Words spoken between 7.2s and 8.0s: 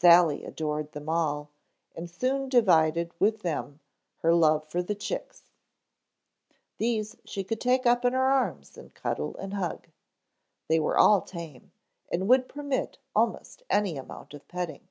she could take